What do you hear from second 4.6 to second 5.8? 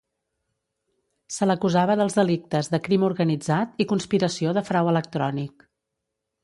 de frau electrònic.